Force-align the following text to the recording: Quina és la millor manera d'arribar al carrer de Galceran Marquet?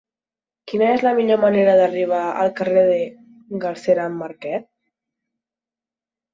Quina 0.69 0.87
és 0.93 1.03
la 1.07 1.11
millor 1.19 1.39
manera 1.43 1.75
d'arribar 1.81 2.23
al 2.45 2.51
carrer 2.61 2.87
de 2.89 2.97
Galceran 3.67 4.19
Marquet? 4.25 4.69